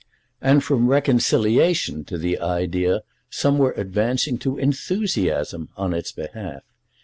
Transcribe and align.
And 0.41 0.63
from 0.63 0.87
reconciliation 0.87 2.03
to 2.05 2.17
the 2.17 2.39
idea 2.39 3.03
some 3.29 3.59
were 3.59 3.73
advancing 3.73 4.39
to 4.39 4.57
enthusiasm 4.57 5.69
on 5.77 5.93
its 5.93 6.11
behalf. 6.11 6.63